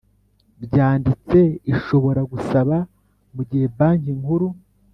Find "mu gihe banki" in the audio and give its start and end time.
3.35-4.11